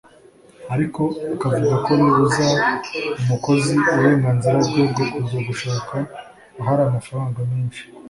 [0.73, 1.01] ariko
[1.33, 2.45] akavuga ko bibuza
[3.21, 5.95] umukozi uburenganzira bwe bwo kujya gushaka
[6.59, 7.83] ahari amafaranga menshi